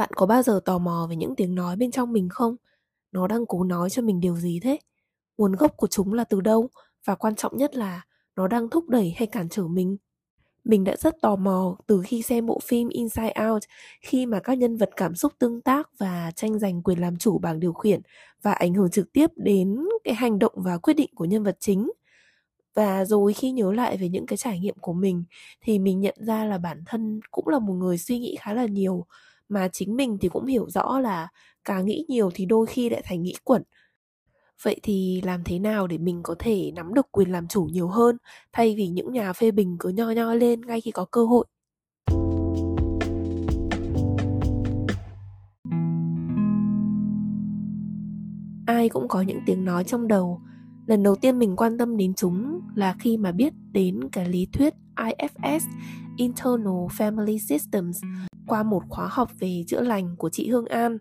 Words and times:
Bạn 0.00 0.10
có 0.16 0.26
bao 0.26 0.42
giờ 0.42 0.60
tò 0.64 0.78
mò 0.78 1.06
về 1.10 1.16
những 1.16 1.36
tiếng 1.36 1.54
nói 1.54 1.76
bên 1.76 1.90
trong 1.90 2.12
mình 2.12 2.28
không? 2.28 2.56
Nó 3.12 3.26
đang 3.26 3.46
cố 3.46 3.64
nói 3.64 3.90
cho 3.90 4.02
mình 4.02 4.20
điều 4.20 4.36
gì 4.36 4.60
thế? 4.62 4.78
Nguồn 5.38 5.52
gốc 5.52 5.76
của 5.76 5.86
chúng 5.86 6.12
là 6.12 6.24
từ 6.24 6.40
đâu? 6.40 6.68
Và 7.04 7.14
quan 7.14 7.34
trọng 7.34 7.56
nhất 7.56 7.76
là 7.76 8.04
nó 8.36 8.48
đang 8.48 8.68
thúc 8.68 8.88
đẩy 8.88 9.14
hay 9.16 9.26
cản 9.26 9.48
trở 9.48 9.62
mình? 9.62 9.96
Mình 10.64 10.84
đã 10.84 10.96
rất 10.96 11.14
tò 11.22 11.36
mò 11.36 11.76
từ 11.86 12.02
khi 12.06 12.22
xem 12.22 12.46
bộ 12.46 12.60
phim 12.64 12.88
Inside 12.88 13.32
Out 13.50 13.62
khi 14.00 14.26
mà 14.26 14.40
các 14.40 14.58
nhân 14.58 14.76
vật 14.76 14.90
cảm 14.96 15.14
xúc 15.14 15.32
tương 15.38 15.60
tác 15.60 15.88
và 15.98 16.32
tranh 16.36 16.58
giành 16.58 16.82
quyền 16.82 17.00
làm 17.00 17.16
chủ 17.16 17.38
bảng 17.38 17.60
điều 17.60 17.72
khiển 17.72 18.00
và 18.42 18.52
ảnh 18.52 18.74
hưởng 18.74 18.90
trực 18.90 19.12
tiếp 19.12 19.30
đến 19.36 19.78
cái 20.04 20.14
hành 20.14 20.38
động 20.38 20.52
và 20.56 20.78
quyết 20.78 20.94
định 20.94 21.10
của 21.14 21.24
nhân 21.24 21.42
vật 21.42 21.56
chính. 21.60 21.90
Và 22.74 23.04
rồi 23.04 23.32
khi 23.32 23.50
nhớ 23.50 23.72
lại 23.72 23.96
về 23.96 24.08
những 24.08 24.26
cái 24.26 24.36
trải 24.36 24.58
nghiệm 24.58 24.76
của 24.80 24.92
mình 24.92 25.24
thì 25.60 25.78
mình 25.78 26.00
nhận 26.00 26.16
ra 26.18 26.44
là 26.44 26.58
bản 26.58 26.82
thân 26.86 27.20
cũng 27.30 27.48
là 27.48 27.58
một 27.58 27.74
người 27.74 27.98
suy 27.98 28.18
nghĩ 28.18 28.36
khá 28.40 28.54
là 28.54 28.64
nhiều 28.64 29.06
mà 29.50 29.68
chính 29.68 29.96
mình 29.96 30.18
thì 30.20 30.28
cũng 30.28 30.46
hiểu 30.46 30.70
rõ 30.70 30.98
là 30.98 31.28
càng 31.64 31.86
nghĩ 31.86 32.04
nhiều 32.08 32.30
thì 32.34 32.46
đôi 32.46 32.66
khi 32.66 32.90
lại 32.90 33.02
thành 33.04 33.22
nghĩ 33.22 33.34
quẩn. 33.44 33.62
Vậy 34.62 34.80
thì 34.82 35.20
làm 35.24 35.44
thế 35.44 35.58
nào 35.58 35.86
để 35.86 35.98
mình 35.98 36.20
có 36.22 36.34
thể 36.38 36.72
nắm 36.74 36.94
được 36.94 37.12
quyền 37.12 37.32
làm 37.32 37.48
chủ 37.48 37.64
nhiều 37.64 37.88
hơn 37.88 38.16
thay 38.52 38.74
vì 38.76 38.88
những 38.88 39.12
nhà 39.12 39.32
phê 39.32 39.50
bình 39.50 39.76
cứ 39.80 39.88
nho 39.88 40.10
nho 40.10 40.34
lên 40.34 40.60
ngay 40.60 40.80
khi 40.80 40.90
có 40.90 41.04
cơ 41.04 41.24
hội? 41.24 41.46
Ai 48.66 48.88
cũng 48.88 49.08
có 49.08 49.22
những 49.22 49.40
tiếng 49.46 49.64
nói 49.64 49.84
trong 49.84 50.08
đầu. 50.08 50.40
Lần 50.86 51.02
đầu 51.02 51.16
tiên 51.16 51.38
mình 51.38 51.56
quan 51.56 51.78
tâm 51.78 51.96
đến 51.96 52.14
chúng 52.14 52.60
là 52.74 52.94
khi 52.98 53.16
mà 53.16 53.32
biết 53.32 53.52
đến 53.72 54.00
cái 54.12 54.28
lý 54.28 54.46
thuyết 54.52 54.74
IFS 54.96 55.60
Internal 56.16 56.86
Family 56.98 57.38
Systems 57.38 58.02
qua 58.50 58.62
một 58.62 58.82
khóa 58.88 59.08
học 59.10 59.30
về 59.38 59.64
chữa 59.66 59.80
lành 59.80 60.16
của 60.16 60.30
chị 60.30 60.48
Hương 60.48 60.66
An. 60.66 60.98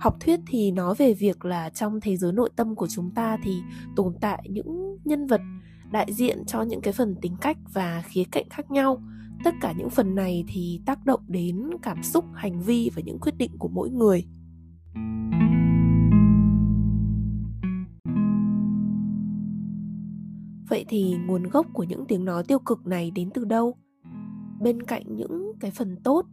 Học 0.00 0.16
thuyết 0.20 0.40
thì 0.46 0.70
nói 0.70 0.94
về 0.98 1.14
việc 1.14 1.44
là 1.44 1.70
trong 1.70 2.00
thế 2.00 2.16
giới 2.16 2.32
nội 2.32 2.50
tâm 2.56 2.74
của 2.74 2.86
chúng 2.86 3.10
ta 3.14 3.38
thì 3.44 3.62
tồn 3.96 4.14
tại 4.20 4.46
những 4.50 4.98
nhân 5.04 5.26
vật 5.26 5.40
đại 5.92 6.12
diện 6.12 6.44
cho 6.46 6.62
những 6.62 6.80
cái 6.80 6.92
phần 6.92 7.16
tính 7.22 7.36
cách 7.40 7.56
và 7.72 8.02
khía 8.06 8.24
cạnh 8.32 8.48
khác 8.50 8.70
nhau. 8.70 9.02
Tất 9.44 9.54
cả 9.60 9.72
những 9.78 9.90
phần 9.90 10.14
này 10.14 10.44
thì 10.48 10.80
tác 10.86 11.04
động 11.04 11.20
đến 11.28 11.70
cảm 11.82 12.02
xúc, 12.02 12.24
hành 12.34 12.60
vi 12.60 12.90
và 12.96 13.02
những 13.04 13.18
quyết 13.20 13.38
định 13.38 13.50
của 13.58 13.68
mỗi 13.68 13.90
người. 13.90 14.24
Vậy 20.68 20.84
thì 20.88 21.16
nguồn 21.26 21.42
gốc 21.42 21.66
của 21.72 21.82
những 21.82 22.04
tiếng 22.08 22.24
nói 22.24 22.44
tiêu 22.44 22.58
cực 22.58 22.86
này 22.86 23.10
đến 23.10 23.30
từ 23.34 23.44
đâu? 23.44 23.76
Bên 24.60 24.82
cạnh 24.82 25.16
những 25.16 25.52
cái 25.60 25.70
phần 25.70 25.96
tốt 26.04 26.26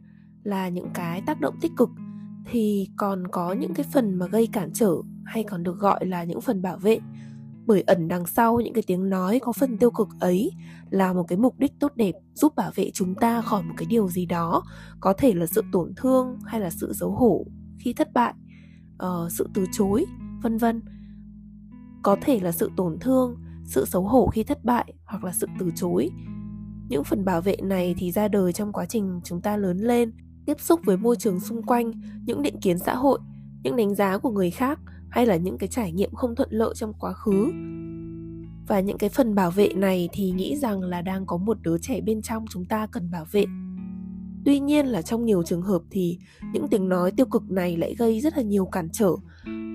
là 0.44 0.70
những 0.70 0.90
cái 0.94 1.22
tác 1.22 1.42
động 1.42 1.56
tích 1.62 1.72
cực 1.78 1.90
thì 2.46 2.88
còn 2.98 3.28
có 3.28 3.54
những 3.54 3.74
cái 3.74 3.86
phần 3.94 4.16
mà 4.16 4.28
gây 4.28 4.48
cản 4.48 4.70
trở 4.74 4.96
hay 5.26 5.44
còn 5.44 5.64
được 5.64 5.80
gọi 5.80 6.06
là 6.06 6.24
những 6.24 6.42
phần 6.42 6.62
bảo 6.62 6.78
vệ. 6.78 7.00
Bởi 7.66 7.82
ẩn 7.82 8.08
đằng 8.08 8.26
sau 8.26 8.60
những 8.60 8.74
cái 8.74 8.84
tiếng 8.88 9.10
nói 9.10 9.40
có 9.40 9.52
phần 9.52 9.78
tiêu 9.78 9.92
cực 9.92 10.08
ấy 10.20 10.52
là 10.90 11.14
một 11.14 11.24
cái 11.24 11.38
mục 11.38 11.60
đích 11.60 11.72
tốt 11.80 11.92
đẹp 11.96 12.12
giúp 12.34 12.56
bảo 12.56 12.72
vệ 12.76 12.92
chúng 12.94 13.16
ta 13.16 13.42
khỏi 13.42 13.64
một 13.64 13.74
cái 13.78 13.88
điều 13.90 14.08
gì 14.08 14.26
đó 14.26 14.64
có 15.00 15.14
thể 15.18 15.34
là 15.34 15.46
sự 15.46 15.64
tổn 15.72 15.94
thương 15.96 16.40
hay 16.46 16.62
là 16.62 16.70
sự 16.70 16.94
xấu 16.94 17.12
hổ 17.12 17.46
khi 17.80 17.94
thất 17.94 18.14
bại 18.14 18.34
uh, 19.04 19.32
sự 19.32 19.50
từ 19.54 19.66
chối 19.72 20.06
vân 20.44 20.58
vân. 20.58 20.82
Có 22.04 22.18
thể 22.22 22.40
là 22.40 22.52
sự 22.52 22.72
tổn 22.78 22.98
thương 23.00 23.36
sự 23.66 23.86
xấu 23.86 24.04
hổ 24.04 24.28
khi 24.28 24.44
thất 24.44 24.66
bại 24.66 24.94
hoặc 25.06 25.24
là 25.24 25.32
sự 25.34 25.48
từ 25.60 25.72
chối. 25.76 26.10
Những 26.90 27.04
phần 27.04 27.26
bảo 27.26 27.42
vệ 27.42 27.56
này 27.64 27.96
thì 27.98 28.12
ra 28.12 28.28
đời 28.28 28.54
trong 28.54 28.74
quá 28.74 28.86
trình 28.86 29.22
chúng 29.24 29.42
ta 29.42 29.58
lớn 29.58 29.78
lên 29.78 30.12
tiếp 30.46 30.60
xúc 30.60 30.80
với 30.86 30.98
môi 30.98 31.16
trường 31.16 31.40
xung 31.40 31.64
quanh, 31.64 31.92
những 32.26 32.42
định 32.42 32.60
kiến 32.62 32.78
xã 32.80 32.96
hội, 32.96 33.20
những 33.64 33.76
đánh 33.76 33.96
giá 33.96 34.18
của 34.18 34.32
người 34.32 34.52
khác 34.52 34.80
hay 35.10 35.26
là 35.26 35.36
những 35.36 35.58
cái 35.58 35.70
trải 35.70 35.92
nghiệm 35.92 36.14
không 36.14 36.36
thuận 36.36 36.50
lợi 36.52 36.74
trong 36.76 36.94
quá 37.00 37.14
khứ. 37.14 37.52
Và 38.68 38.80
những 38.80 38.98
cái 38.98 39.10
phần 39.10 39.36
bảo 39.36 39.52
vệ 39.52 39.70
này 39.76 40.10
thì 40.14 40.32
nghĩ 40.32 40.58
rằng 40.58 40.82
là 40.82 41.02
đang 41.02 41.26
có 41.26 41.38
một 41.38 41.58
đứa 41.62 41.78
trẻ 41.78 42.02
bên 42.02 42.22
trong 42.22 42.46
chúng 42.50 42.66
ta 42.66 42.88
cần 42.88 43.12
bảo 43.12 43.26
vệ. 43.32 43.46
Tuy 44.46 44.60
nhiên 44.60 44.86
là 44.86 45.02
trong 45.02 45.26
nhiều 45.26 45.44
trường 45.44 45.62
hợp 45.62 45.82
thì 45.92 46.18
những 46.54 46.68
tiếng 46.68 46.90
nói 46.90 47.12
tiêu 47.12 47.26
cực 47.26 47.52
này 47.52 47.78
lại 47.78 47.96
gây 47.98 48.22
rất 48.22 48.38
là 48.38 48.44
nhiều 48.44 48.66
cản 48.66 48.90
trở. 48.94 49.12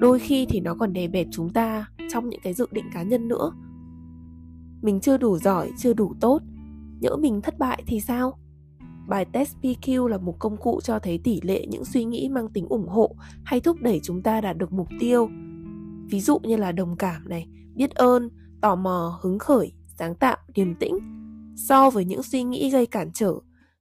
Đôi 0.01 0.19
khi 0.19 0.47
thì 0.49 0.61
nó 0.61 0.75
còn 0.75 0.93
đè 0.93 1.09
bẹp 1.09 1.27
chúng 1.33 1.53
ta 1.53 1.87
trong 2.13 2.29
những 2.29 2.41
cái 2.43 2.55
dự 2.55 2.67
định 2.73 2.85
cá 2.95 3.03
nhân 3.03 3.29
nữa. 3.29 3.53
Mình 4.83 5.01
chưa 5.01 5.17
đủ 5.17 5.39
giỏi, 5.39 5.71
chưa 5.79 5.93
đủ 5.93 6.15
tốt. 6.21 6.41
Nhỡ 7.01 7.17
mình 7.17 7.41
thất 7.43 7.59
bại 7.59 7.83
thì 7.87 8.01
sao? 8.01 8.39
Bài 9.09 9.25
test 9.25 9.57
PQ 9.63 10.07
là 10.07 10.19
một 10.19 10.37
công 10.39 10.57
cụ 10.57 10.81
cho 10.85 10.99
thấy 10.99 11.21
tỷ 11.25 11.41
lệ 11.41 11.67
những 11.67 11.85
suy 11.85 12.05
nghĩ 12.05 12.29
mang 12.29 12.49
tính 12.49 12.67
ủng 12.69 12.89
hộ 12.89 13.17
hay 13.45 13.61
thúc 13.61 13.77
đẩy 13.81 14.01
chúng 14.03 14.23
ta 14.23 14.41
đạt 14.41 14.57
được 14.57 14.73
mục 14.73 14.89
tiêu. 15.01 15.29
Ví 16.11 16.21
dụ 16.21 16.39
như 16.39 16.57
là 16.57 16.73
đồng 16.73 16.97
cảm 16.97 17.29
này, 17.29 17.49
biết 17.75 17.91
ơn, 17.95 18.31
tò 18.61 18.77
mò, 18.77 19.19
hứng 19.23 19.39
khởi, 19.39 19.73
sáng 19.99 20.15
tạo, 20.15 20.37
điềm 20.55 20.75
tĩnh 20.75 20.99
so 21.57 21.91
với 21.91 22.05
những 22.05 22.23
suy 22.23 22.43
nghĩ 22.43 22.71
gây 22.71 22.87
cản 22.87 23.11
trở 23.13 23.35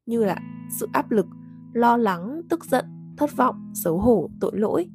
như 0.06 0.24
là 0.24 0.38
sự 0.80 0.88
áp 0.94 1.12
lực, 1.12 1.25
lo 1.74 1.97
lắng, 1.97 2.42
tức 2.50 2.66
giận, 2.66 2.86
thất 3.18 3.36
vọng, 3.36 3.72
xấu 3.74 3.97
hổ, 3.97 4.30
tội 4.40 4.52
lỗi. 4.56 4.90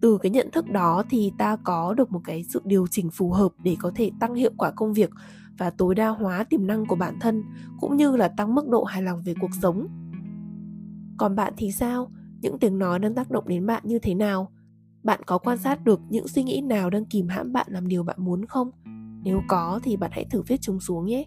Từ 0.00 0.18
cái 0.18 0.30
nhận 0.30 0.50
thức 0.52 0.70
đó 0.70 1.02
thì 1.10 1.32
ta 1.38 1.56
có 1.64 1.94
được 1.94 2.12
một 2.12 2.20
cái 2.24 2.44
sự 2.48 2.60
điều 2.64 2.86
chỉnh 2.86 3.10
phù 3.10 3.30
hợp 3.30 3.52
để 3.62 3.76
có 3.80 3.92
thể 3.94 4.10
tăng 4.20 4.34
hiệu 4.34 4.50
quả 4.56 4.70
công 4.70 4.92
việc 4.92 5.10
và 5.58 5.70
tối 5.70 5.94
đa 5.94 6.08
hóa 6.08 6.44
tiềm 6.44 6.66
năng 6.66 6.86
của 6.86 6.96
bản 6.96 7.14
thân, 7.20 7.42
cũng 7.80 7.96
như 7.96 8.16
là 8.16 8.28
tăng 8.28 8.54
mức 8.54 8.68
độ 8.68 8.84
hài 8.84 9.02
lòng 9.02 9.22
về 9.24 9.34
cuộc 9.40 9.50
sống. 9.62 9.86
Còn 11.16 11.36
bạn 11.36 11.52
thì 11.56 11.72
sao? 11.72 12.10
Những 12.40 12.58
tiếng 12.58 12.78
nói 12.78 12.98
đang 12.98 13.14
tác 13.14 13.30
động 13.30 13.48
đến 13.48 13.66
bạn 13.66 13.82
như 13.86 13.98
thế 13.98 14.14
nào? 14.14 14.52
Bạn 15.02 15.20
có 15.26 15.38
quan 15.38 15.58
sát 15.58 15.84
được 15.84 16.00
những 16.08 16.28
suy 16.28 16.42
nghĩ 16.42 16.60
nào 16.60 16.90
đang 16.90 17.04
kìm 17.04 17.28
hãm 17.28 17.52
bạn 17.52 17.66
làm 17.70 17.88
điều 17.88 18.02
bạn 18.02 18.16
muốn 18.18 18.46
không? 18.46 18.70
Nếu 19.24 19.40
có 19.48 19.80
thì 19.82 19.96
bạn 19.96 20.10
hãy 20.14 20.24
thử 20.30 20.42
viết 20.42 20.60
chúng 20.60 20.80
xuống 20.80 21.06
nhé. 21.06 21.24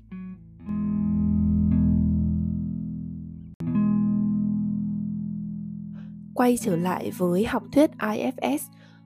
Quay 6.33 6.57
trở 6.57 6.75
lại 6.75 7.11
với 7.17 7.45
học 7.45 7.63
thuyết 7.71 7.91
ifs 7.97 8.57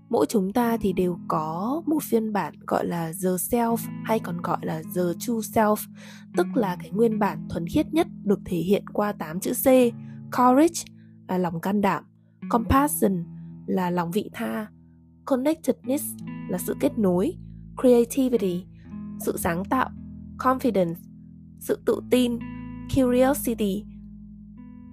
mỗi 0.09 0.25
chúng 0.30 0.53
ta 0.53 0.78
thì 0.78 0.94
đều 0.94 1.20
có 1.28 1.81
một 1.86 2.03
phiên 2.03 2.34
bản 2.34 2.53
gọi 2.68 2.86
là 2.86 3.12
the 3.24 3.30
self 3.30 3.78
hay 4.03 4.20
còn 4.20 4.42
gọi 4.42 4.58
là 4.62 4.81
the 4.96 5.02
true 5.20 5.34
self, 5.34 5.75
tức 6.38 6.47
là 6.56 6.75
cái 6.80 6.90
nguyên 6.92 7.20
bản 7.20 7.47
thuần 7.50 7.68
khiết 7.68 7.94
nhất 7.94 8.08
được 8.24 8.40
thể 8.46 8.58
hiện 8.58 8.90
qua 8.94 9.12
8 9.12 9.40
chữ 9.40 9.53
C, 9.53 9.66
courage 10.38 10.84
là 11.28 11.38
lòng 11.38 11.62
can 11.62 11.81
đảm, 11.81 12.03
compassion 12.50 13.24
là 13.68 13.90
lòng 13.90 14.12
vị 14.12 14.30
tha, 14.34 14.68
connectedness 15.25 16.03
là 16.50 16.58
sự 16.58 16.75
kết 16.80 17.00
nối, 17.00 17.38
creativity, 17.81 18.66
sự 19.19 19.38
sáng 19.38 19.66
tạo, 19.66 19.90
confidence, 20.38 20.96
sự 21.59 21.80
tự 21.86 22.02
tin, 22.12 22.40
curiosity, 22.96 23.86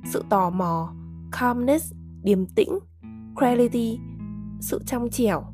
sự 0.04 0.24
tò 0.30 0.50
mò, 0.50 0.94
calmness, 1.32 1.92
điềm 2.22 2.46
tĩnh, 2.46 2.78
clarity 3.36 3.98
sự 4.66 4.80
trong 4.86 5.10
trẻo. 5.10 5.44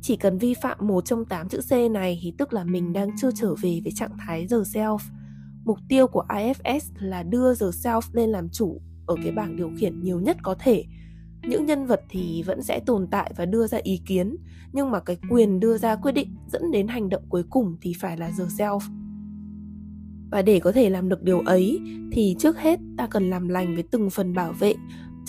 Chỉ 0.00 0.16
cần 0.16 0.38
vi 0.38 0.54
phạm 0.62 0.78
một 0.80 1.04
trong 1.04 1.24
8 1.24 1.48
chữ 1.48 1.60
C 1.70 1.90
này 1.90 2.18
thì 2.22 2.34
tức 2.38 2.52
là 2.52 2.64
mình 2.64 2.92
đang 2.92 3.10
chưa 3.20 3.30
trở 3.34 3.54
về 3.54 3.80
với 3.84 3.92
trạng 3.96 4.16
thái 4.18 4.46
giờ 4.46 4.62
self. 4.74 4.98
Mục 5.64 5.78
tiêu 5.88 6.06
của 6.06 6.24
IFS 6.28 6.80
là 6.98 7.22
đưa 7.22 7.54
giờ 7.54 7.70
self 7.70 8.00
lên 8.12 8.30
làm 8.30 8.48
chủ 8.48 8.80
ở 9.06 9.14
cái 9.22 9.32
bảng 9.32 9.56
điều 9.56 9.70
khiển 9.78 10.00
nhiều 10.00 10.20
nhất 10.20 10.36
có 10.42 10.54
thể. 10.60 10.84
Những 11.42 11.66
nhân 11.66 11.86
vật 11.86 12.00
thì 12.10 12.42
vẫn 12.42 12.62
sẽ 12.62 12.80
tồn 12.86 13.06
tại 13.10 13.32
và 13.36 13.46
đưa 13.46 13.66
ra 13.66 13.78
ý 13.82 14.00
kiến, 14.06 14.36
nhưng 14.72 14.90
mà 14.90 15.00
cái 15.00 15.16
quyền 15.30 15.60
đưa 15.60 15.78
ra 15.78 15.96
quyết 15.96 16.12
định 16.12 16.36
dẫn 16.46 16.70
đến 16.70 16.88
hành 16.88 17.08
động 17.08 17.22
cuối 17.28 17.42
cùng 17.50 17.76
thì 17.80 17.92
phải 18.00 18.16
là 18.16 18.30
giờ 18.30 18.46
self. 18.58 18.80
Và 20.30 20.42
để 20.42 20.60
có 20.60 20.72
thể 20.72 20.90
làm 20.90 21.08
được 21.08 21.22
điều 21.22 21.40
ấy 21.40 21.80
thì 22.12 22.36
trước 22.38 22.58
hết 22.58 22.80
ta 22.96 23.06
cần 23.06 23.30
làm 23.30 23.48
lành 23.48 23.74
với 23.74 23.84
từng 23.90 24.10
phần 24.10 24.34
bảo 24.34 24.52
vệ 24.52 24.74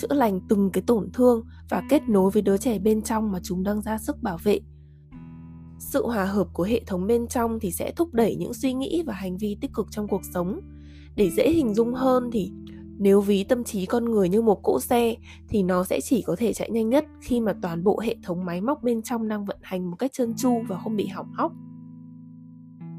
chữa 0.00 0.14
lành 0.14 0.40
từng 0.48 0.70
cái 0.70 0.82
tổn 0.86 1.10
thương 1.12 1.44
và 1.68 1.82
kết 1.88 2.08
nối 2.08 2.30
với 2.30 2.42
đứa 2.42 2.56
trẻ 2.56 2.78
bên 2.78 3.02
trong 3.02 3.32
mà 3.32 3.38
chúng 3.42 3.62
đang 3.62 3.82
ra 3.82 3.98
sức 3.98 4.22
bảo 4.22 4.38
vệ 4.42 4.60
sự 5.78 6.06
hòa 6.06 6.24
hợp 6.24 6.46
của 6.52 6.62
hệ 6.62 6.82
thống 6.86 7.06
bên 7.06 7.28
trong 7.28 7.60
thì 7.60 7.70
sẽ 7.70 7.92
thúc 7.96 8.14
đẩy 8.14 8.36
những 8.36 8.54
suy 8.54 8.72
nghĩ 8.72 9.02
và 9.06 9.14
hành 9.14 9.36
vi 9.36 9.56
tích 9.60 9.70
cực 9.74 9.86
trong 9.90 10.08
cuộc 10.08 10.22
sống 10.34 10.60
để 11.16 11.30
dễ 11.30 11.50
hình 11.50 11.74
dung 11.74 11.94
hơn 11.94 12.30
thì 12.32 12.52
nếu 12.98 13.20
ví 13.20 13.44
tâm 13.44 13.64
trí 13.64 13.86
con 13.86 14.04
người 14.04 14.28
như 14.28 14.42
một 14.42 14.62
cỗ 14.62 14.80
xe 14.80 15.14
thì 15.48 15.62
nó 15.62 15.84
sẽ 15.84 16.00
chỉ 16.00 16.22
có 16.22 16.36
thể 16.36 16.52
chạy 16.52 16.70
nhanh 16.70 16.88
nhất 16.88 17.04
khi 17.20 17.40
mà 17.40 17.52
toàn 17.62 17.84
bộ 17.84 18.00
hệ 18.00 18.16
thống 18.22 18.44
máy 18.44 18.60
móc 18.60 18.82
bên 18.82 19.02
trong 19.02 19.28
đang 19.28 19.44
vận 19.44 19.58
hành 19.62 19.90
một 19.90 19.96
cách 19.96 20.12
trơn 20.12 20.34
tru 20.36 20.62
và 20.68 20.78
không 20.78 20.96
bị 20.96 21.06
hỏng 21.06 21.32
hóc. 21.32 21.52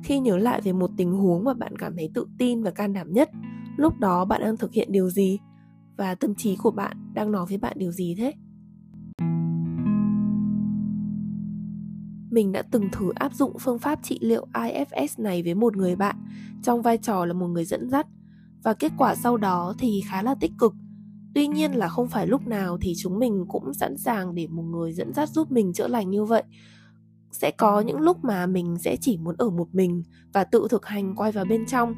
Khi 0.04 0.20
nhớ 0.20 0.38
lại 0.38 0.62
về 0.62 0.74
một 0.74 0.90
tình 0.98 1.12
huống 1.12 1.44
mà 1.44 1.54
bạn 1.54 1.78
cảm 1.78 1.96
thấy 1.98 2.10
tự 2.14 2.28
tin 2.38 2.64
và 2.64 2.72
can 2.72 2.94
đảm 2.94 3.14
nhất, 3.14 3.30
lúc 3.78 4.00
đó 4.00 4.26
bạn 4.26 4.42
đang 4.42 4.58
thực 4.58 4.74
hiện 4.74 4.92
điều 4.92 5.10
gì? 5.10 5.40
Và 6.02 6.16
tâm 6.16 6.36
trí 6.36 6.56
của 6.56 6.72
bạn 6.72 6.98
đang 7.14 7.32
nói 7.32 7.46
với 7.46 7.58
bạn 7.58 7.74
điều 7.80 7.92
gì 7.92 8.16
thế? 8.18 8.34
Mình 12.32 12.52
đã 12.52 12.62
từng 12.72 12.90
thử 12.92 13.12
áp 13.16 13.34
dụng 13.34 13.58
phương 13.60 13.80
pháp 13.80 14.00
trị 14.04 14.20
liệu 14.22 14.48
IFS 14.54 15.24
này 15.24 15.44
với 15.44 15.56
một 15.56 15.78
người 15.78 15.96
bạn 15.96 16.16
trong 16.64 16.82
vai 16.82 16.98
trò 16.98 17.26
là 17.26 17.34
một 17.34 17.48
người 17.48 17.66
dẫn 17.66 17.90
dắt 17.90 18.08
và 18.64 18.74
kết 18.74 18.92
quả 18.98 19.16
sau 19.16 19.38
đó 19.38 19.74
thì 19.80 20.02
khá 20.10 20.22
là 20.22 20.36
tích 20.40 20.52
cực. 20.60 20.74
tuy 21.36 21.48
nhiên 21.48 21.72
là 21.72 21.88
không 21.88 22.08
phải 22.08 22.28
lúc 22.28 22.48
nào 22.48 22.78
thì 22.82 22.94
chúng 22.98 23.20
mình 23.20 23.46
cũng 23.48 23.74
sẵn 23.74 23.98
sàng 23.98 24.36
để 24.36 24.48
một 24.48 24.64
người 24.64 24.94
dẫn 24.94 25.14
dắt 25.14 25.30
giúp 25.30 25.52
mình 25.52 25.74
chữa 25.74 25.88
lành 25.88 26.10
như 26.10 26.26
vậy. 26.26 26.44
Sẽ 27.32 27.52
có 27.52 27.82
những 27.82 28.00
lúc 28.00 28.24
mà 28.24 28.46
mình 28.46 28.78
sẽ 28.80 28.98
chỉ 29.02 29.18
muốn 29.18 29.36
ở 29.38 29.50
một 29.50 29.68
mình 29.74 30.04
và 30.34 30.44
tự 30.44 30.68
thực 30.70 30.86
hành 30.86 31.16
quay 31.16 31.32
vào 31.32 31.46
bên 31.46 31.66
trong 31.66 31.96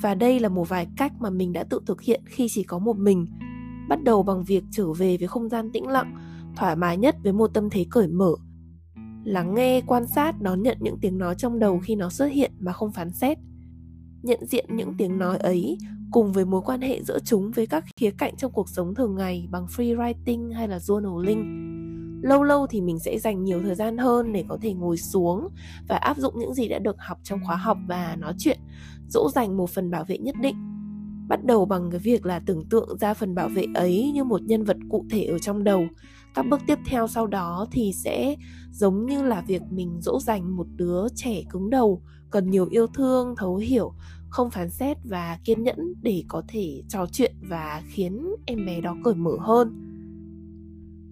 và 0.00 0.14
đây 0.14 0.40
là 0.40 0.48
một 0.48 0.68
vài 0.68 0.86
cách 0.96 1.12
mà 1.20 1.30
mình 1.30 1.52
đã 1.52 1.64
tự 1.64 1.80
thực 1.86 2.02
hiện 2.02 2.22
khi 2.26 2.46
chỉ 2.50 2.62
có 2.62 2.78
một 2.78 2.98
mình. 2.98 3.26
Bắt 3.88 4.02
đầu 4.02 4.22
bằng 4.22 4.44
việc 4.44 4.64
trở 4.70 4.92
về 4.92 5.16
với 5.16 5.28
không 5.28 5.48
gian 5.48 5.72
tĩnh 5.72 5.86
lặng, 5.86 6.14
thoải 6.56 6.76
mái 6.76 6.96
nhất 6.96 7.16
với 7.22 7.32
một 7.32 7.50
tâm 7.54 7.70
thế 7.70 7.86
cởi 7.90 8.08
mở. 8.08 8.34
Lắng 9.24 9.54
nghe, 9.54 9.80
quan 9.86 10.06
sát, 10.06 10.40
đón 10.40 10.62
nhận 10.62 10.78
những 10.80 10.98
tiếng 11.00 11.18
nói 11.18 11.34
trong 11.38 11.58
đầu 11.58 11.80
khi 11.84 11.94
nó 11.94 12.10
xuất 12.10 12.26
hiện 12.26 12.52
mà 12.58 12.72
không 12.72 12.92
phán 12.92 13.12
xét. 13.12 13.38
Nhận 14.22 14.46
diện 14.46 14.66
những 14.76 14.94
tiếng 14.98 15.18
nói 15.18 15.38
ấy 15.38 15.78
cùng 16.12 16.32
với 16.32 16.44
mối 16.44 16.60
quan 16.64 16.80
hệ 16.80 17.02
giữa 17.02 17.18
chúng 17.18 17.50
với 17.50 17.66
các 17.66 17.84
khía 18.00 18.10
cạnh 18.10 18.36
trong 18.36 18.52
cuộc 18.52 18.68
sống 18.68 18.94
thường 18.94 19.14
ngày 19.14 19.48
bằng 19.50 19.66
free 19.66 19.96
writing 19.96 20.52
hay 20.52 20.68
là 20.68 20.78
journaling 20.78 21.73
lâu 22.24 22.42
lâu 22.42 22.66
thì 22.66 22.80
mình 22.80 22.98
sẽ 22.98 23.18
dành 23.18 23.44
nhiều 23.44 23.62
thời 23.62 23.74
gian 23.74 23.98
hơn 23.98 24.32
để 24.32 24.44
có 24.48 24.58
thể 24.62 24.72
ngồi 24.72 24.96
xuống 24.96 25.48
và 25.88 25.96
áp 25.96 26.16
dụng 26.16 26.38
những 26.38 26.54
gì 26.54 26.68
đã 26.68 26.78
được 26.78 26.96
học 26.98 27.18
trong 27.22 27.40
khóa 27.44 27.56
học 27.56 27.78
và 27.86 28.16
nói 28.16 28.34
chuyện, 28.38 28.58
dỗ 29.08 29.30
dành 29.30 29.56
một 29.56 29.70
phần 29.70 29.90
bảo 29.90 30.04
vệ 30.04 30.18
nhất 30.18 30.34
định. 30.40 30.56
Bắt 31.28 31.44
đầu 31.44 31.64
bằng 31.64 31.90
cái 31.90 32.00
việc 32.00 32.26
là 32.26 32.40
tưởng 32.46 32.64
tượng 32.68 32.98
ra 32.98 33.14
phần 33.14 33.34
bảo 33.34 33.48
vệ 33.48 33.64
ấy 33.74 34.10
như 34.14 34.24
một 34.24 34.42
nhân 34.42 34.64
vật 34.64 34.76
cụ 34.90 35.04
thể 35.10 35.24
ở 35.24 35.38
trong 35.38 35.64
đầu. 35.64 35.86
Các 36.34 36.46
bước 36.50 36.60
tiếp 36.66 36.78
theo 36.86 37.08
sau 37.08 37.26
đó 37.26 37.66
thì 37.72 37.92
sẽ 37.92 38.36
giống 38.70 39.06
như 39.06 39.22
là 39.22 39.40
việc 39.40 39.62
mình 39.70 40.00
dỗ 40.00 40.20
dành 40.20 40.56
một 40.56 40.66
đứa 40.76 41.06
trẻ 41.14 41.42
cứng 41.50 41.70
đầu, 41.70 42.02
cần 42.30 42.50
nhiều 42.50 42.66
yêu 42.70 42.86
thương, 42.86 43.34
thấu 43.36 43.56
hiểu, 43.56 43.92
không 44.28 44.50
phán 44.50 44.70
xét 44.70 44.96
và 45.04 45.38
kiên 45.44 45.62
nhẫn 45.62 45.94
để 46.02 46.24
có 46.28 46.42
thể 46.48 46.82
trò 46.88 47.06
chuyện 47.12 47.34
và 47.48 47.82
khiến 47.86 48.30
em 48.46 48.66
bé 48.66 48.80
đó 48.80 48.96
cởi 49.04 49.14
mở 49.14 49.36
hơn 49.40 49.93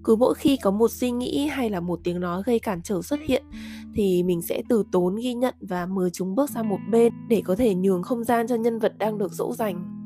cứ 0.04 0.16
mỗi 0.16 0.34
khi 0.34 0.56
có 0.62 0.70
một 0.70 0.90
suy 0.90 1.10
nghĩ 1.10 1.46
hay 1.46 1.70
là 1.70 1.80
một 1.80 2.00
tiếng 2.04 2.20
nói 2.20 2.42
gây 2.46 2.58
cản 2.58 2.82
trở 2.82 3.02
xuất 3.02 3.20
hiện 3.26 3.44
thì 3.94 4.22
mình 4.22 4.42
sẽ 4.42 4.62
từ 4.68 4.84
tốn 4.92 5.16
ghi 5.16 5.34
nhận 5.34 5.54
và 5.60 5.86
mời 5.86 6.10
chúng 6.10 6.34
bước 6.34 6.50
sang 6.50 6.68
một 6.68 6.78
bên 6.90 7.12
để 7.28 7.42
có 7.44 7.56
thể 7.56 7.74
nhường 7.74 8.02
không 8.02 8.24
gian 8.24 8.46
cho 8.46 8.54
nhân 8.54 8.78
vật 8.78 8.98
đang 8.98 9.18
được 9.18 9.32
dỗ 9.32 9.54
dành. 9.54 9.98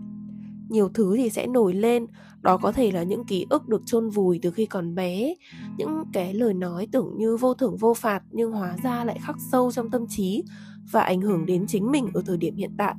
Nhiều 0.68 0.88
thứ 0.94 1.16
thì 1.16 1.30
sẽ 1.30 1.46
nổi 1.46 1.74
lên 1.74 2.06
đó 2.40 2.56
có 2.56 2.72
thể 2.72 2.90
là 2.90 3.02
những 3.02 3.24
ký 3.24 3.46
ức 3.50 3.68
được 3.68 3.82
chôn 3.86 4.08
vùi 4.08 4.38
từ 4.42 4.50
khi 4.50 4.66
còn 4.66 4.94
bé 4.94 5.34
những 5.78 6.04
cái 6.12 6.34
lời 6.34 6.54
nói 6.54 6.88
tưởng 6.92 7.14
như 7.18 7.36
vô 7.36 7.54
thưởng 7.54 7.76
vô 7.76 7.94
phạt 7.94 8.22
nhưng 8.30 8.52
hóa 8.52 8.76
ra 8.82 9.04
lại 9.04 9.18
khắc 9.22 9.36
sâu 9.52 9.72
trong 9.72 9.90
tâm 9.90 10.06
trí 10.08 10.44
và 10.92 11.00
ảnh 11.00 11.20
hưởng 11.20 11.46
đến 11.46 11.66
chính 11.66 11.90
mình 11.90 12.08
ở 12.14 12.22
thời 12.26 12.36
điểm 12.36 12.56
hiện 12.56 12.74
tại. 12.78 12.94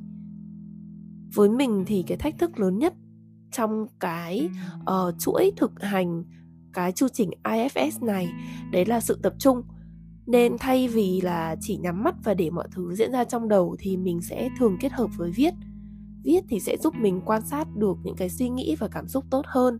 Với 1.34 1.48
mình 1.48 1.84
thì 1.86 2.04
cái 2.06 2.18
thách 2.18 2.38
thức 2.38 2.58
lớn 2.58 2.78
nhất 2.78 2.94
trong 3.52 3.86
cái 4.00 4.48
uh, 4.80 5.14
chuỗi 5.18 5.52
thực 5.56 5.82
hành 5.82 6.24
cái 6.78 6.92
chu 6.92 7.08
trình 7.08 7.30
IFS 7.44 8.06
này, 8.06 8.28
đấy 8.70 8.84
là 8.86 9.00
sự 9.00 9.18
tập 9.22 9.34
trung. 9.38 9.62
Nên 10.26 10.58
thay 10.58 10.88
vì 10.88 11.20
là 11.20 11.56
chỉ 11.60 11.76
nhắm 11.76 12.04
mắt 12.04 12.14
và 12.24 12.34
để 12.34 12.50
mọi 12.50 12.68
thứ 12.74 12.94
diễn 12.94 13.12
ra 13.12 13.24
trong 13.24 13.48
đầu 13.48 13.76
thì 13.78 13.96
mình 13.96 14.20
sẽ 14.20 14.48
thường 14.58 14.76
kết 14.80 14.92
hợp 14.92 15.10
với 15.16 15.30
viết. 15.30 15.54
Viết 16.24 16.40
thì 16.48 16.60
sẽ 16.60 16.76
giúp 16.76 16.94
mình 17.00 17.20
quan 17.24 17.42
sát 17.46 17.76
được 17.76 17.96
những 18.04 18.16
cái 18.16 18.28
suy 18.28 18.48
nghĩ 18.48 18.76
và 18.78 18.88
cảm 18.88 19.08
xúc 19.08 19.24
tốt 19.30 19.42
hơn. 19.46 19.78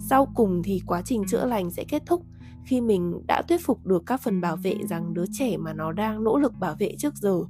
Sau 0.00 0.26
cùng 0.34 0.62
thì 0.62 0.80
quá 0.86 1.02
trình 1.02 1.24
chữa 1.28 1.46
lành 1.46 1.70
sẽ 1.70 1.84
kết 1.88 2.02
thúc 2.06 2.22
khi 2.64 2.80
mình 2.80 3.22
đã 3.26 3.42
thuyết 3.48 3.60
phục 3.64 3.86
được 3.86 4.02
các 4.06 4.20
phần 4.20 4.40
bảo 4.40 4.56
vệ 4.56 4.74
rằng 4.88 5.14
đứa 5.14 5.24
trẻ 5.32 5.56
mà 5.56 5.72
nó 5.72 5.92
đang 5.92 6.24
nỗ 6.24 6.38
lực 6.38 6.52
bảo 6.60 6.76
vệ 6.78 6.94
trước 6.98 7.14
giờ 7.14 7.40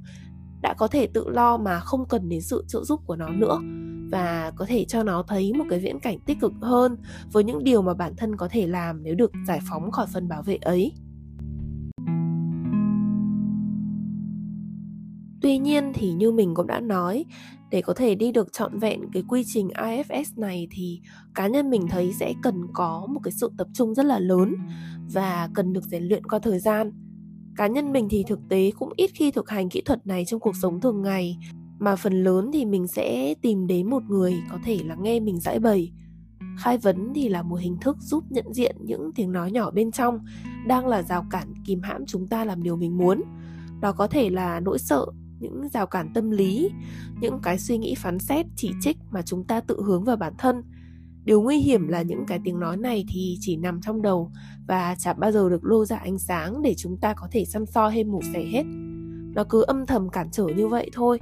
đã 0.61 0.73
có 0.77 0.87
thể 0.87 1.07
tự 1.07 1.29
lo 1.29 1.57
mà 1.57 1.79
không 1.79 2.07
cần 2.09 2.29
đến 2.29 2.41
sự 2.41 2.63
trợ 2.67 2.83
giúp 2.83 3.01
của 3.05 3.15
nó 3.15 3.29
nữa 3.29 3.59
và 4.11 4.51
có 4.55 4.65
thể 4.65 4.85
cho 4.85 5.03
nó 5.03 5.23
thấy 5.27 5.53
một 5.53 5.65
cái 5.69 5.79
viễn 5.79 5.99
cảnh 5.99 6.19
tích 6.19 6.37
cực 6.41 6.53
hơn 6.61 6.97
với 7.31 7.43
những 7.43 7.63
điều 7.63 7.81
mà 7.81 7.93
bản 7.93 8.13
thân 8.17 8.35
có 8.35 8.47
thể 8.47 8.67
làm 8.67 9.03
nếu 9.03 9.15
được 9.15 9.31
giải 9.47 9.59
phóng 9.69 9.91
khỏi 9.91 10.07
phần 10.13 10.27
bảo 10.27 10.43
vệ 10.43 10.55
ấy 10.55 10.93
Tuy 15.41 15.57
nhiên 15.57 15.91
thì 15.93 16.11
như 16.11 16.31
mình 16.31 16.53
cũng 16.55 16.67
đã 16.67 16.79
nói, 16.79 17.25
để 17.71 17.81
có 17.81 17.93
thể 17.93 18.15
đi 18.15 18.31
được 18.31 18.53
trọn 18.53 18.79
vẹn 18.79 19.01
cái 19.13 19.23
quy 19.27 19.43
trình 19.47 19.67
IFS 19.67 20.23
này 20.35 20.67
thì 20.71 21.01
cá 21.35 21.47
nhân 21.47 21.69
mình 21.69 21.87
thấy 21.87 22.13
sẽ 22.19 22.33
cần 22.43 22.55
có 22.73 23.07
một 23.09 23.19
cái 23.23 23.31
sự 23.31 23.51
tập 23.57 23.67
trung 23.73 23.95
rất 23.95 24.05
là 24.05 24.19
lớn 24.19 24.55
và 25.13 25.49
cần 25.53 25.73
được 25.73 25.83
rèn 25.83 26.03
luyện 26.03 26.25
qua 26.25 26.39
thời 26.39 26.59
gian. 26.59 26.91
Cá 27.55 27.67
nhân 27.67 27.91
mình 27.91 28.07
thì 28.09 28.23
thực 28.27 28.39
tế 28.49 28.71
cũng 28.79 28.93
ít 28.95 29.11
khi 29.13 29.31
thực 29.31 29.49
hành 29.49 29.69
kỹ 29.69 29.81
thuật 29.85 30.07
này 30.07 30.25
trong 30.25 30.39
cuộc 30.39 30.55
sống 30.61 30.81
thường 30.81 31.01
ngày 31.01 31.37
mà 31.81 31.95
phần 31.95 32.23
lớn 32.23 32.49
thì 32.53 32.65
mình 32.65 32.87
sẽ 32.87 33.33
tìm 33.41 33.67
đến 33.67 33.89
một 33.89 34.03
người 34.09 34.43
có 34.51 34.57
thể 34.63 34.79
là 34.85 34.95
nghe 34.95 35.19
mình 35.19 35.39
giải 35.39 35.59
bày. 35.59 35.91
Khai 36.59 36.77
vấn 36.77 37.11
thì 37.15 37.29
là 37.29 37.43
một 37.43 37.55
hình 37.55 37.77
thức 37.81 37.97
giúp 37.99 38.23
nhận 38.29 38.53
diện 38.53 38.75
những 38.81 39.11
tiếng 39.15 39.31
nói 39.31 39.51
nhỏ 39.51 39.71
bên 39.71 39.91
trong, 39.91 40.19
đang 40.67 40.87
là 40.87 41.03
rào 41.03 41.25
cản 41.29 41.53
kìm 41.65 41.81
hãm 41.81 42.05
chúng 42.05 42.27
ta 42.27 42.45
làm 42.45 42.63
điều 42.63 42.75
mình 42.75 42.97
muốn. 42.97 43.21
Đó 43.81 43.91
có 43.91 44.07
thể 44.07 44.29
là 44.29 44.59
nỗi 44.59 44.79
sợ, 44.79 45.05
những 45.39 45.69
rào 45.73 45.87
cản 45.87 46.13
tâm 46.13 46.31
lý, 46.31 46.69
những 47.21 47.39
cái 47.43 47.59
suy 47.59 47.77
nghĩ 47.77 47.95
phán 47.97 48.19
xét, 48.19 48.45
chỉ 48.55 48.71
trích 48.81 48.97
mà 49.11 49.21
chúng 49.21 49.43
ta 49.43 49.61
tự 49.61 49.81
hướng 49.85 50.03
vào 50.03 50.15
bản 50.15 50.33
thân. 50.37 50.63
Điều 51.23 51.41
nguy 51.41 51.57
hiểm 51.57 51.87
là 51.87 52.01
những 52.01 52.25
cái 52.27 52.39
tiếng 52.43 52.59
nói 52.59 52.77
này 52.77 53.05
thì 53.09 53.37
chỉ 53.39 53.57
nằm 53.57 53.81
trong 53.81 54.01
đầu 54.01 54.31
và 54.67 54.95
chả 54.99 55.13
bao 55.13 55.31
giờ 55.31 55.49
được 55.49 55.65
lô 55.65 55.85
ra 55.85 55.97
ánh 55.97 56.19
sáng 56.19 56.61
để 56.61 56.73
chúng 56.77 56.97
ta 56.97 57.13
có 57.13 57.27
thể 57.31 57.45
săn 57.45 57.65
soi 57.65 57.91
hay 57.91 58.03
mổ 58.03 58.19
xẻ 58.33 58.43
hết. 58.43 58.63
Nó 59.35 59.43
cứ 59.43 59.61
âm 59.61 59.85
thầm 59.85 60.09
cản 60.09 60.27
trở 60.31 60.47
như 60.47 60.67
vậy 60.67 60.89
thôi 60.93 61.19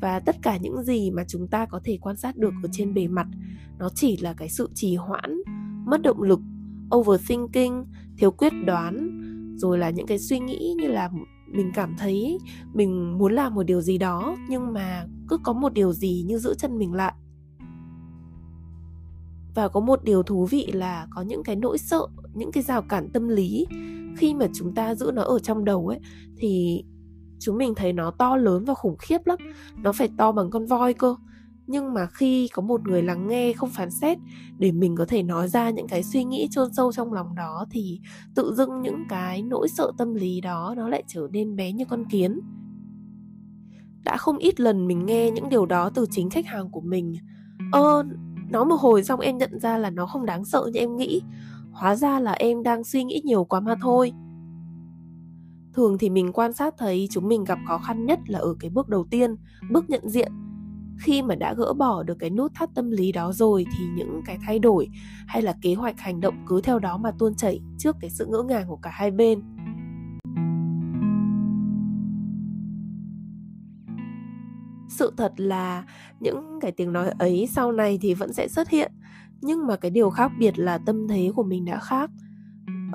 và 0.00 0.20
tất 0.20 0.36
cả 0.42 0.56
những 0.56 0.82
gì 0.82 1.10
mà 1.10 1.24
chúng 1.28 1.48
ta 1.48 1.66
có 1.66 1.80
thể 1.84 1.98
quan 2.00 2.16
sát 2.16 2.36
được 2.36 2.52
ở 2.62 2.68
trên 2.72 2.94
bề 2.94 3.08
mặt 3.08 3.26
nó 3.78 3.88
chỉ 3.94 4.16
là 4.16 4.32
cái 4.32 4.48
sự 4.48 4.68
trì 4.74 4.96
hoãn 4.96 5.42
mất 5.86 6.02
động 6.02 6.22
lực 6.22 6.40
overthinking 6.96 7.84
thiếu 8.18 8.30
quyết 8.30 8.52
đoán 8.66 9.22
rồi 9.56 9.78
là 9.78 9.90
những 9.90 10.06
cái 10.06 10.18
suy 10.18 10.38
nghĩ 10.38 10.74
như 10.78 10.88
là 10.88 11.10
mình 11.52 11.70
cảm 11.74 11.94
thấy 11.98 12.38
mình 12.74 13.18
muốn 13.18 13.34
làm 13.34 13.54
một 13.54 13.62
điều 13.62 13.80
gì 13.80 13.98
đó 13.98 14.36
nhưng 14.48 14.72
mà 14.72 15.06
cứ 15.28 15.38
có 15.38 15.52
một 15.52 15.72
điều 15.72 15.92
gì 15.92 16.24
như 16.26 16.38
giữ 16.38 16.54
chân 16.54 16.78
mình 16.78 16.92
lại. 16.92 17.14
Và 19.54 19.68
có 19.68 19.80
một 19.80 20.04
điều 20.04 20.22
thú 20.22 20.46
vị 20.46 20.66
là 20.72 21.06
có 21.10 21.22
những 21.22 21.42
cái 21.42 21.56
nỗi 21.56 21.78
sợ 21.78 22.06
những 22.34 22.52
cái 22.52 22.62
rào 22.62 22.82
cản 22.82 23.08
tâm 23.12 23.28
lý 23.28 23.66
khi 24.16 24.34
mà 24.34 24.46
chúng 24.54 24.74
ta 24.74 24.94
giữ 24.94 25.10
nó 25.14 25.22
ở 25.22 25.38
trong 25.38 25.64
đầu 25.64 25.86
ấy 25.86 26.00
thì 26.36 26.84
chúng 27.46 27.58
mình 27.58 27.74
thấy 27.74 27.92
nó 27.92 28.10
to 28.10 28.36
lớn 28.36 28.64
và 28.64 28.74
khủng 28.74 28.96
khiếp 28.98 29.26
lắm. 29.26 29.38
Nó 29.82 29.92
phải 29.92 30.08
to 30.18 30.32
bằng 30.32 30.50
con 30.50 30.66
voi 30.66 30.94
cơ. 30.94 31.16
Nhưng 31.66 31.94
mà 31.94 32.06
khi 32.06 32.48
có 32.52 32.62
một 32.62 32.88
người 32.88 33.02
lắng 33.02 33.26
nghe 33.26 33.52
không 33.52 33.70
phán 33.70 33.90
xét, 33.90 34.18
để 34.58 34.72
mình 34.72 34.96
có 34.96 35.04
thể 35.04 35.22
nói 35.22 35.48
ra 35.48 35.70
những 35.70 35.88
cái 35.88 36.02
suy 36.02 36.24
nghĩ 36.24 36.48
chôn 36.50 36.72
sâu 36.72 36.92
trong 36.92 37.12
lòng 37.12 37.34
đó, 37.34 37.66
thì 37.70 38.00
tự 38.34 38.54
dưng 38.54 38.80
những 38.80 39.04
cái 39.08 39.42
nỗi 39.42 39.68
sợ 39.68 39.92
tâm 39.98 40.14
lý 40.14 40.40
đó, 40.40 40.74
nó 40.76 40.88
lại 40.88 41.02
trở 41.06 41.28
nên 41.32 41.56
bé 41.56 41.72
như 41.72 41.84
con 41.84 42.04
kiến. 42.04 42.40
Đã 44.04 44.16
không 44.16 44.38
ít 44.38 44.60
lần 44.60 44.86
mình 44.86 45.06
nghe 45.06 45.30
những 45.30 45.48
điều 45.48 45.66
đó 45.66 45.90
từ 45.94 46.06
chính 46.10 46.30
khách 46.30 46.46
hàng 46.46 46.70
của 46.70 46.80
mình. 46.80 47.14
Ơ, 47.72 48.04
nói 48.50 48.64
một 48.64 48.76
hồi 48.80 49.04
xong 49.04 49.20
em 49.20 49.38
nhận 49.38 49.60
ra 49.60 49.78
là 49.78 49.90
nó 49.90 50.06
không 50.06 50.26
đáng 50.26 50.44
sợ 50.44 50.70
như 50.72 50.80
em 50.80 50.96
nghĩ. 50.96 51.22
Hóa 51.72 51.96
ra 51.96 52.20
là 52.20 52.32
em 52.32 52.62
đang 52.62 52.84
suy 52.84 53.04
nghĩ 53.04 53.20
nhiều 53.24 53.44
quá 53.44 53.60
mà 53.60 53.74
thôi 53.80 54.12
thường 55.76 55.98
thì 55.98 56.10
mình 56.10 56.32
quan 56.32 56.52
sát 56.52 56.74
thấy 56.78 57.08
chúng 57.10 57.28
mình 57.28 57.44
gặp 57.44 57.58
khó 57.68 57.78
khăn 57.78 58.06
nhất 58.06 58.18
là 58.26 58.38
ở 58.38 58.54
cái 58.60 58.70
bước 58.70 58.88
đầu 58.88 59.06
tiên, 59.10 59.36
bước 59.70 59.90
nhận 59.90 60.08
diện. 60.08 60.32
Khi 60.98 61.22
mà 61.22 61.34
đã 61.34 61.54
gỡ 61.54 61.72
bỏ 61.72 62.02
được 62.02 62.14
cái 62.18 62.30
nút 62.30 62.52
thắt 62.54 62.70
tâm 62.74 62.90
lý 62.90 63.12
đó 63.12 63.32
rồi 63.32 63.64
thì 63.72 63.84
những 63.96 64.20
cái 64.26 64.38
thay 64.46 64.58
đổi 64.58 64.88
hay 65.26 65.42
là 65.42 65.54
kế 65.62 65.74
hoạch 65.74 66.00
hành 66.00 66.20
động 66.20 66.34
cứ 66.46 66.60
theo 66.60 66.78
đó 66.78 66.98
mà 66.98 67.10
tuôn 67.18 67.34
chảy 67.34 67.60
trước 67.78 67.96
cái 68.00 68.10
sự 68.10 68.26
ngỡ 68.26 68.42
ngàng 68.42 68.68
của 68.68 68.76
cả 68.76 68.90
hai 68.90 69.10
bên. 69.10 69.42
Sự 74.88 75.12
thật 75.16 75.32
là 75.36 75.84
những 76.20 76.58
cái 76.60 76.72
tiếng 76.72 76.92
nói 76.92 77.10
ấy 77.18 77.48
sau 77.50 77.72
này 77.72 77.98
thì 78.02 78.14
vẫn 78.14 78.32
sẽ 78.32 78.48
xuất 78.48 78.68
hiện, 78.68 78.92
nhưng 79.40 79.66
mà 79.66 79.76
cái 79.76 79.90
điều 79.90 80.10
khác 80.10 80.32
biệt 80.38 80.58
là 80.58 80.78
tâm 80.78 81.08
thế 81.08 81.30
của 81.34 81.42
mình 81.42 81.64
đã 81.64 81.78
khác 81.78 82.10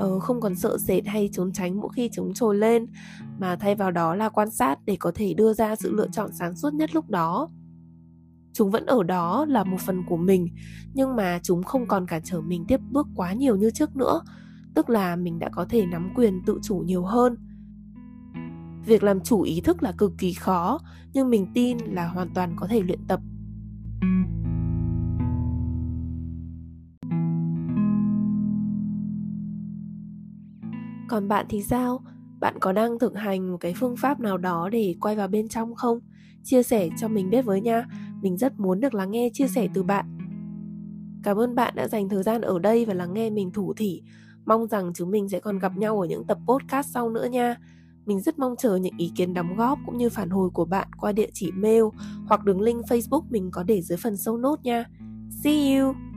uh, 0.03 0.23
không 0.23 0.41
còn 0.41 0.55
sợ 0.55 0.77
sệt 0.77 1.07
hay 1.07 1.29
trốn 1.33 1.51
tránh 1.51 1.79
mỗi 1.79 1.89
khi 1.95 2.09
chúng 2.13 2.33
trồi 2.33 2.55
lên 2.55 2.85
mà 3.39 3.55
thay 3.55 3.75
vào 3.75 3.91
đó 3.91 4.15
là 4.15 4.29
quan 4.29 4.49
sát 4.49 4.79
để 4.85 4.95
có 4.99 5.11
thể 5.15 5.33
đưa 5.33 5.53
ra 5.53 5.75
sự 5.75 5.91
lựa 5.91 6.07
chọn 6.07 6.29
sáng 6.33 6.55
suốt 6.55 6.73
nhất 6.73 6.95
lúc 6.95 7.09
đó. 7.09 7.49
Chúng 8.53 8.71
vẫn 8.71 8.85
ở 8.85 9.03
đó 9.03 9.45
là 9.49 9.63
một 9.63 9.77
phần 9.79 10.03
của 10.09 10.17
mình 10.17 10.47
nhưng 10.93 11.15
mà 11.15 11.39
chúng 11.43 11.63
không 11.63 11.87
còn 11.87 12.07
cản 12.07 12.21
trở 12.23 12.41
mình 12.41 12.65
tiếp 12.67 12.79
bước 12.91 13.07
quá 13.15 13.33
nhiều 13.33 13.55
như 13.55 13.71
trước 13.71 13.95
nữa 13.95 14.21
tức 14.73 14.89
là 14.89 15.15
mình 15.15 15.39
đã 15.39 15.49
có 15.49 15.65
thể 15.69 15.85
nắm 15.85 16.09
quyền 16.15 16.41
tự 16.45 16.59
chủ 16.63 16.83
nhiều 16.85 17.03
hơn. 17.03 17.37
Việc 18.85 19.03
làm 19.03 19.21
chủ 19.21 19.41
ý 19.41 19.61
thức 19.61 19.83
là 19.83 19.91
cực 19.97 20.11
kỳ 20.17 20.33
khó 20.33 20.79
nhưng 21.13 21.29
mình 21.29 21.47
tin 21.53 21.77
là 21.77 22.07
hoàn 22.07 22.33
toàn 22.33 22.55
có 22.55 22.67
thể 22.67 22.81
luyện 22.81 22.99
tập. 23.07 23.19
Còn 31.11 31.27
bạn 31.27 31.45
thì 31.49 31.61
sao? 31.61 32.01
Bạn 32.39 32.55
có 32.59 32.71
đang 32.71 32.99
thực 32.99 33.15
hành 33.15 33.51
một 33.51 33.57
cái 33.57 33.73
phương 33.77 33.95
pháp 33.97 34.19
nào 34.19 34.37
đó 34.37 34.69
để 34.69 34.95
quay 35.01 35.15
vào 35.15 35.27
bên 35.27 35.47
trong 35.47 35.75
không? 35.75 35.99
Chia 36.43 36.63
sẻ 36.63 36.89
cho 36.99 37.07
mình 37.07 37.29
biết 37.29 37.41
với 37.41 37.61
nha. 37.61 37.85
Mình 38.21 38.37
rất 38.37 38.59
muốn 38.59 38.79
được 38.79 38.93
lắng 38.93 39.11
nghe 39.11 39.29
chia 39.33 39.47
sẻ 39.47 39.67
từ 39.73 39.83
bạn. 39.83 40.17
Cảm 41.23 41.37
ơn 41.37 41.55
bạn 41.55 41.73
đã 41.75 41.87
dành 41.87 42.09
thời 42.09 42.23
gian 42.23 42.41
ở 42.41 42.59
đây 42.59 42.85
và 42.85 42.93
lắng 42.93 43.13
nghe 43.13 43.29
mình 43.29 43.51
thủ 43.51 43.73
thỉ. 43.77 44.01
Mong 44.45 44.67
rằng 44.67 44.91
chúng 44.95 45.11
mình 45.11 45.29
sẽ 45.29 45.39
còn 45.39 45.59
gặp 45.59 45.77
nhau 45.77 45.99
ở 45.99 46.07
những 46.07 46.27
tập 46.27 46.37
podcast 46.47 46.89
sau 46.93 47.09
nữa 47.09 47.27
nha. 47.31 47.55
Mình 48.05 48.21
rất 48.21 48.39
mong 48.39 48.55
chờ 48.57 48.75
những 48.75 48.97
ý 48.97 49.11
kiến 49.15 49.33
đóng 49.33 49.55
góp 49.55 49.79
cũng 49.85 49.97
như 49.97 50.09
phản 50.09 50.29
hồi 50.29 50.49
của 50.49 50.65
bạn 50.65 50.87
qua 50.97 51.11
địa 51.11 51.29
chỉ 51.33 51.51
mail 51.51 51.83
hoặc 52.27 52.45
đường 52.45 52.61
link 52.61 52.85
Facebook 52.85 53.23
mình 53.29 53.49
có 53.51 53.63
để 53.63 53.81
dưới 53.81 53.97
phần 53.97 54.13
show 54.13 54.41
note 54.41 54.61
nha. 54.63 54.85
See 55.43 55.77
you! 55.77 56.10